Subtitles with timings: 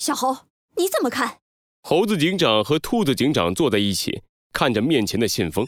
[0.00, 0.34] 小猴，
[0.78, 1.40] 你怎么看？
[1.82, 5.62] 猴子警长和兔子警长坐在一起，看着面前的信封。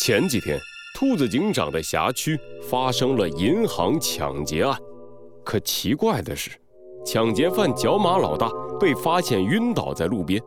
[0.00, 0.56] 前几天，
[0.94, 2.38] 兔子警长的辖区
[2.70, 4.78] 发生了银行抢劫案，
[5.44, 6.52] 可奇怪的是，
[7.04, 8.48] 抢劫犯角马老大
[8.78, 10.40] 被发现晕倒在路边，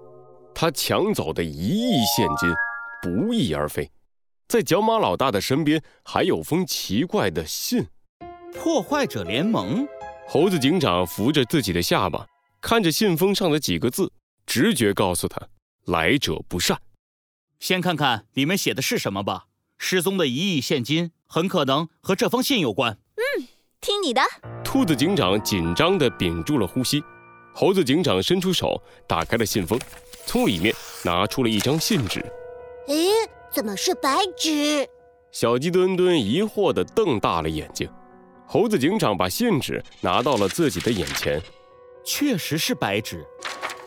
[0.54, 2.50] 他抢走的一亿现金
[3.02, 3.92] 不翼而飞。
[4.48, 7.86] 在角马老大的身边还有封奇怪的信。
[8.54, 9.86] 破坏者联盟。
[10.26, 12.26] 猴子警长扶着自己的下巴，
[12.68, 14.11] 看着信封上的几个字，
[14.47, 15.39] 直觉告诉他：
[15.86, 16.82] 来者不善。
[17.60, 19.46] 先看看里面写的是什么吧。
[19.78, 22.97] 失踪的一亿现金很可能和这封信有关。
[23.18, 23.47] 嗯，
[23.79, 24.21] 听你的。
[24.64, 27.04] 兔子警长紧张地屏住了呼吸。
[27.54, 29.79] 猴子警长伸出手，打开了信封，
[30.25, 30.73] 从里面
[31.04, 32.20] 拿出了一张信纸。
[32.88, 33.11] 诶，
[33.53, 34.89] 怎么是白纸？
[35.31, 37.88] 小鸡墩墩疑惑地瞪大了眼睛。
[38.47, 41.39] 猴子警长把信纸拿到了自己的眼前，
[42.05, 43.25] 确实是白纸，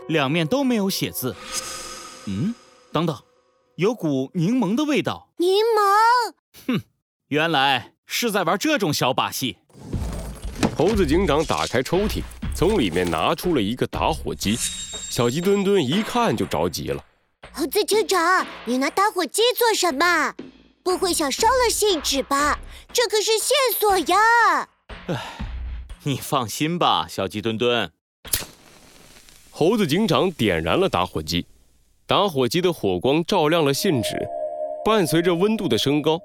[0.09, 1.35] 两面都没有写字。
[2.27, 2.55] 嗯，
[2.93, 3.17] 等等，
[3.77, 5.31] 有股柠檬的味道。
[5.39, 6.35] 柠檬？
[6.67, 6.83] 哼，
[7.29, 9.59] 原来是在玩这种小把戏。
[10.77, 12.23] 猴子警长打开抽屉，
[12.55, 14.57] 从里面拿出了一个打火机。
[14.57, 17.05] 小鸡墩墩一看就着急了
[17.53, 20.35] ：“猴子警长，你拿打火机做什么？
[20.83, 22.59] 不会想烧了信纸吧？”
[22.93, 24.69] 这可是线索呀！
[25.09, 25.37] 哎，
[26.05, 27.93] 你放心吧，小鸡墩墩。
[29.59, 31.45] 猴子警长点燃了打火机，
[32.07, 34.17] 打火机的火光照亮了信纸，
[34.85, 36.17] 伴随着温度的升高，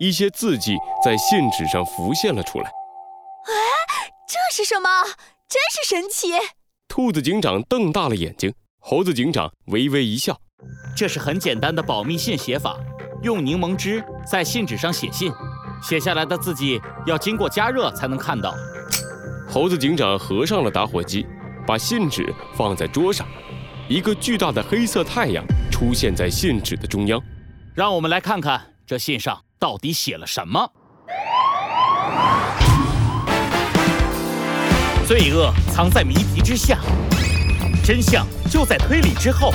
[0.00, 2.64] 一些字迹在信纸上浮现了出来。
[2.64, 4.88] 哎，这是什么？
[5.48, 6.32] 真是神奇！
[6.88, 10.36] 兔子警长瞪大了眼睛，猴子警长微微一笑
[10.96, 12.76] ：“这是很简单的保密信写法，
[13.22, 15.32] 用柠檬汁在信纸上写信。”
[15.80, 18.52] 写下来的字迹要经过加热才能看到。
[19.48, 21.24] 猴子警长合上了打火机，
[21.70, 23.24] 把信纸放在桌上。
[23.88, 27.22] 一个巨大的黑色太阳出现在信纸的中央。
[27.76, 30.72] 让我们来看看这信上到底写了什么。
[35.06, 36.80] 罪恶藏在谜题之下，
[37.84, 39.52] 真相就在推理之后。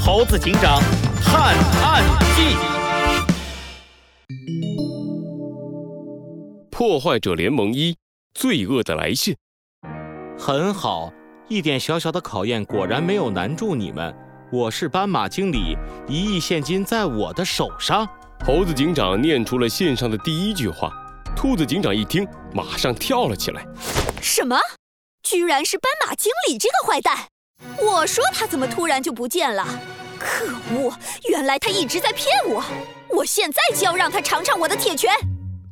[0.00, 0.80] 猴子警长
[1.22, 2.02] 探案
[2.34, 2.56] 记。
[6.70, 7.98] 破坏者联盟一，
[8.32, 9.36] 罪恶的来信。
[10.38, 11.12] 很好，
[11.52, 14.14] 一点小小的考验果然没有难住你们。
[14.50, 15.76] 我是斑马经理，
[16.08, 18.08] 一亿现金在我的手上。
[18.42, 20.90] 猴子警长念出了信上的第一句话。
[21.36, 23.66] 兔子警长一听，马上跳了起来。
[24.22, 24.56] 什么？
[25.22, 27.18] 居然是斑马经理这个坏蛋！
[27.78, 29.62] 我说他怎么突然就不见了？
[30.18, 30.90] 可恶！
[31.28, 32.64] 原来他一直在骗我。
[33.10, 35.12] 我现在就要让他尝尝我的铁拳。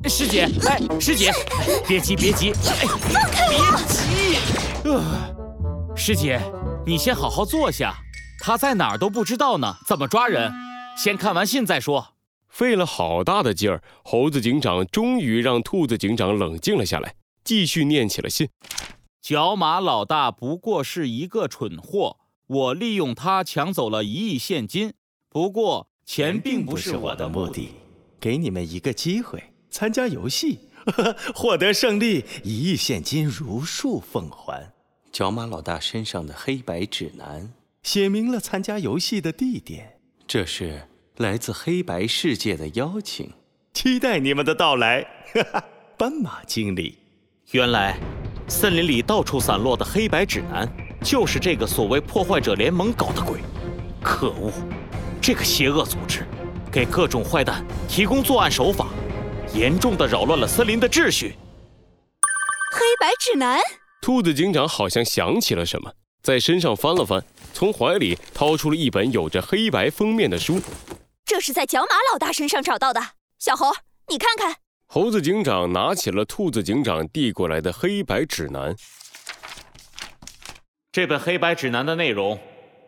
[0.04, 1.32] 师姐，哎，师姐，
[1.88, 3.78] 别急，别急，哎，放开我！
[3.78, 4.38] 别急，
[4.84, 5.39] 呃，
[6.00, 6.40] 师姐，
[6.86, 7.94] 你先好好坐下。
[8.40, 10.50] 他在哪儿都不知道呢，怎么抓人？
[10.96, 12.14] 先看完信再说。
[12.48, 18.48] 费了好大的劲儿，猴子警长终于让兔子警长冷静了下来，继续念起了信。
[19.20, 24.94] 角马老大不过是一个蠢货，我利用他抢走了一亿现金。
[25.28, 27.74] 不过钱并不是我的目的，
[28.18, 29.52] 给你们一个机会。
[29.70, 30.60] 参加游戏，
[31.36, 34.72] 获得胜利，一亿现金如数奉还。
[35.12, 43.32] 角马老大身上的黑白指南写明了参加游戏的地点，这是来自黑白世界的邀请，
[43.74, 45.02] 期待你们的到来。
[45.34, 45.64] 哈 哈
[45.96, 46.98] 斑马经理，
[47.50, 47.98] 原来
[48.48, 50.68] 森林里到处散落的黑白指南，
[51.02, 53.40] 就是这个所谓破坏者联盟搞的鬼。
[54.02, 54.52] 可恶，
[55.20, 56.24] 这个邪恶组织
[56.70, 58.88] 给各种坏蛋提供作案手法。
[59.52, 61.34] 严重的扰乱了森林的秩序。
[62.70, 63.58] 黑白指南，
[64.02, 67.22] 兔子警长好像想起了什么，在身上翻了翻，
[67.52, 70.58] 从怀里掏出了一本有着黑白封面的书。
[71.26, 73.00] 这是在角马老大身上找到的。
[73.38, 73.70] 小猴，
[74.08, 74.56] 你看看。
[74.86, 78.74] 猴子警长拿起了兔子警长递过来的黑白指南。
[80.90, 82.40] 这本黑白指南的内容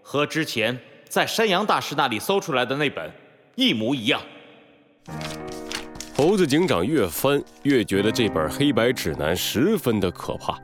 [0.03, 3.13] 和之前在山羊大师那里搜出来的那本
[3.55, 4.21] 一模一样。
[6.17, 10.59] 猴子警长越翻越觉得这本黑白指南十分的可怕，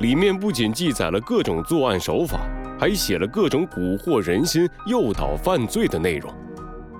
[0.00, 2.40] 里面不仅记载了各种作案手法，
[2.78, 6.32] 还写了各种蛊惑人心、诱导犯罪的内容。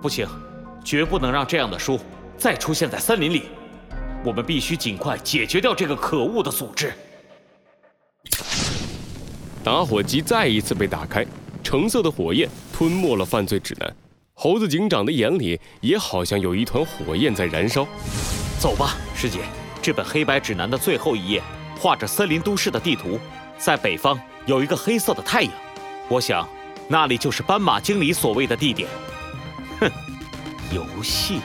[0.01, 0.27] 不行，
[0.83, 2.01] 绝不能让这样的书
[2.39, 3.43] 再出现在森林里。
[4.25, 6.93] 我们必须尽快解决掉这个可恶的组织。
[9.63, 11.25] 打火机再一次被打开，
[11.63, 13.95] 橙色的火焰吞没了犯罪指南。
[14.33, 17.87] 猴子警长的眼里也好像有一团火焰在燃烧。
[18.59, 19.41] 走吧，师姐，
[19.83, 21.43] 这本黑白指南的最后一页
[21.79, 23.19] 画着森林都市的地图，
[23.59, 25.53] 在北方有一个黑色的太阳，
[26.09, 26.49] 我想
[26.89, 28.89] 那里就是斑马经理所谓的地点。
[29.81, 29.91] 哼，
[30.73, 31.41] 游戏，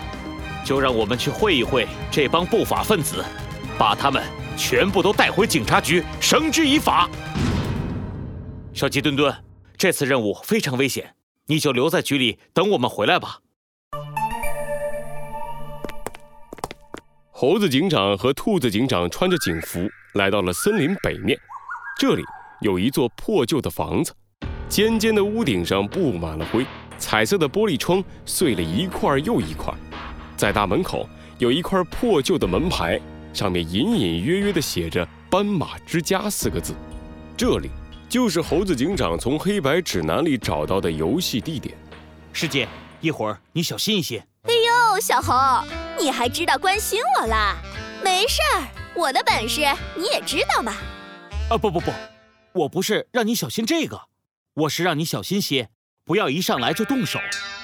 [0.64, 3.24] 就让我们去会一会这帮不法分子，
[3.78, 4.24] 把他们
[4.58, 7.10] 全部都带回警察局绳之以法。
[8.74, 9.36] 小鸡墩墩，
[9.78, 11.16] 这次任务非常危险，
[11.48, 13.40] 你就留在局里等我们回来吧。
[17.42, 21.36] 猴子警长和兔子警长穿着警服来到了森林北面，
[21.98, 22.22] 这里
[22.60, 24.14] 有一座破旧的房子，
[24.70, 26.64] 尖尖的屋顶上布满了灰，
[27.00, 29.74] 彩色的玻璃窗碎了一块又一块，
[30.38, 31.10] 在大门口
[31.40, 33.02] 有一块破旧的门牌，
[33.34, 36.76] 上面隐隐约约地写着“斑马之家”四个字，
[37.36, 37.72] 这里
[38.08, 41.76] 就是猴子警长从黑白指南里找到的游戏地点。
[42.34, 42.68] 师姐，
[43.00, 44.24] 一会儿你小心一些。
[44.44, 45.34] 哎呦，小猴，
[46.02, 47.56] 你还知道关心我啦？
[48.04, 49.62] 没事儿，我的本事
[49.96, 50.76] 你也知道嘛。
[51.48, 51.92] 啊不不不，
[52.54, 54.02] 我不是让你小心这个，
[54.56, 55.70] 我是让你小心些，
[56.04, 57.20] 不要一上来就动手。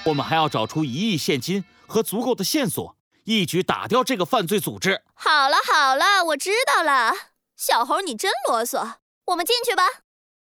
[0.06, 5.02] 我们还要找出一亿现金和足够的线索，一举打掉这个犯罪组织。
[5.16, 7.14] 好了好了，我知道了。
[7.56, 9.84] 小猴，你真啰嗦，我们进去吧。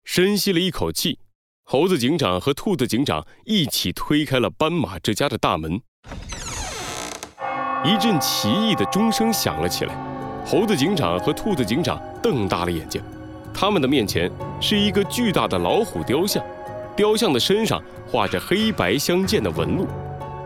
[0.06, 1.20] 深吸了一口气，
[1.66, 5.82] 猴子警长和兔子警长一起推开了斑马之家的大门。
[7.86, 9.94] 一阵奇异的钟声响了起来，
[10.46, 13.04] 猴子警长和兔子警长瞪大了眼睛，
[13.54, 14.32] 他们的面前
[14.62, 16.42] 是一个巨大的老虎雕像，
[16.96, 19.86] 雕像的身上画着黑白相间的纹路。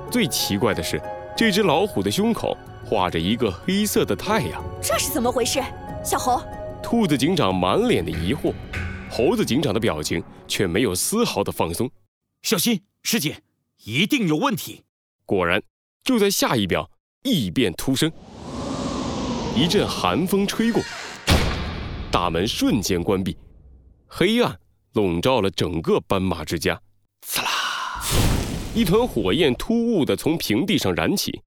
[0.09, 0.99] 最奇怪的是，
[1.35, 4.63] 这只老虎的胸口画着一个黑色的太阳。
[4.81, 5.61] 这是怎么回事？
[6.03, 6.41] 小猴，
[6.81, 8.51] 兔子警长满脸的疑惑，
[9.11, 11.87] 猴子警长的表情却没有丝毫的放松。
[12.41, 13.43] 小心，师姐，
[13.83, 14.85] 一定有问题。
[15.23, 15.61] 果然，
[16.03, 16.89] 就在下一秒。
[17.27, 18.09] 异变突生，
[19.53, 20.81] 一阵寒风吹过，
[22.09, 23.35] 大门瞬间关闭，
[24.07, 24.57] 黑暗
[24.94, 26.79] 笼罩了整个斑马之家。
[27.21, 27.50] 刺啦！
[28.74, 31.41] 一团火焰突兀地从平地上燃起，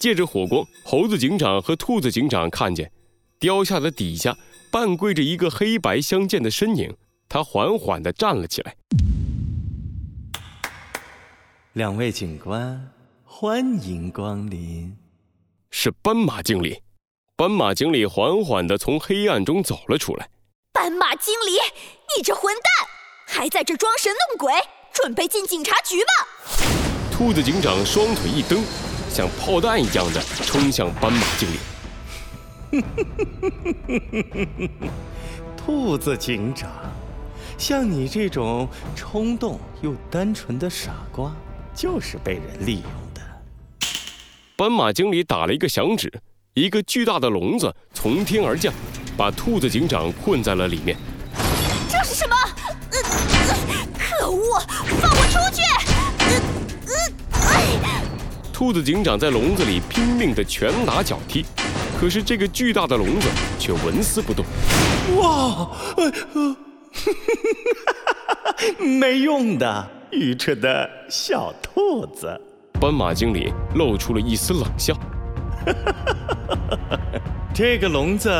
[0.00, 2.90] 借着火光，猴子警长和兔子警长看见
[3.38, 4.36] 雕像的底下
[4.72, 6.92] 半跪着一个黑白相间的身影，
[7.28, 8.74] 他缓缓地站了起来。
[11.74, 12.90] 两位警官，
[13.24, 14.99] 欢迎光临。
[15.82, 16.82] 是斑马经理，
[17.36, 20.28] 斑马经理缓缓地从黑暗中走了出来。
[20.74, 21.52] 斑马经理，
[22.14, 22.86] 你这混蛋，
[23.26, 24.52] 还在这装神弄鬼，
[24.92, 26.12] 准备进警察局吧！
[27.10, 28.62] 兔子警长双腿一蹬，
[29.08, 31.56] 像炮弹一样的冲向斑马经理。
[35.56, 36.70] 兔子警长，
[37.56, 41.34] 像你这种冲动又单纯的傻瓜，
[41.74, 42.99] 就是被人利用。
[44.60, 46.12] 斑马经理打了一个响指，
[46.52, 48.70] 一个巨大的笼子从天而降，
[49.16, 50.94] 把兔子警长困在了里面。
[51.88, 52.36] 这是什么？
[53.98, 54.60] 可恶！
[55.00, 55.62] 放我出去！
[58.52, 61.42] 兔子警长在笼子里拼命的拳打脚踢，
[61.98, 63.28] 可是这个巨大的笼子
[63.58, 64.44] 却纹丝不动。
[65.16, 65.70] 哇！
[68.78, 72.38] 没用的，愚蠢的小兔子。
[72.80, 74.96] 斑马经理露出了一丝冷笑
[77.52, 78.30] ：“这个笼子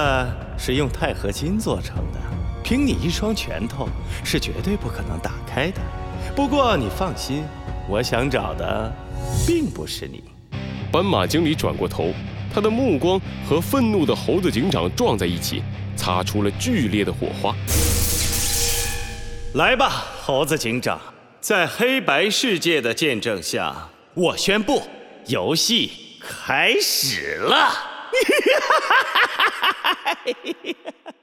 [0.56, 2.18] 是用钛合金做成的，
[2.64, 3.86] 凭你一双拳头
[4.24, 5.80] 是绝对不可能打开的。
[6.34, 7.44] 不过你放心，
[7.86, 8.90] 我想找的
[9.46, 10.24] 并不是你。”
[10.90, 12.10] 斑马经理转过头，
[12.52, 15.62] 他的目光和愤怒的猴子警长撞在一起，
[15.96, 17.54] 擦出了剧烈的火花。
[19.52, 20.98] 来吧，猴子警长，
[21.42, 23.90] 在黑白世界的见证下。
[24.14, 24.82] 我宣布，
[25.26, 27.72] 游戏开始了！